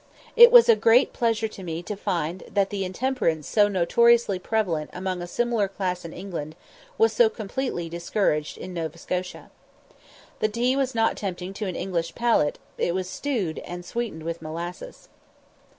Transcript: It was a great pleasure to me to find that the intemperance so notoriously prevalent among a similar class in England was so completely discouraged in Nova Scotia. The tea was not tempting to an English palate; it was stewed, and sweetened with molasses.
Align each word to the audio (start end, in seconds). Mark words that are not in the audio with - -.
It 0.35 0.51
was 0.51 0.67
a 0.67 0.75
great 0.75 1.13
pleasure 1.13 1.47
to 1.49 1.61
me 1.61 1.83
to 1.83 1.95
find 1.95 2.41
that 2.51 2.71
the 2.71 2.83
intemperance 2.83 3.47
so 3.47 3.67
notoriously 3.67 4.39
prevalent 4.39 4.89
among 4.93 5.21
a 5.21 5.27
similar 5.27 5.67
class 5.67 6.03
in 6.03 6.11
England 6.11 6.55
was 6.97 7.13
so 7.13 7.29
completely 7.29 7.87
discouraged 7.87 8.57
in 8.57 8.73
Nova 8.73 8.97
Scotia. 8.97 9.51
The 10.39 10.49
tea 10.49 10.75
was 10.75 10.95
not 10.95 11.17
tempting 11.17 11.53
to 11.53 11.67
an 11.67 11.75
English 11.75 12.15
palate; 12.15 12.57
it 12.79 12.95
was 12.95 13.07
stewed, 13.07 13.59
and 13.59 13.85
sweetened 13.85 14.23
with 14.23 14.41
molasses. 14.41 15.07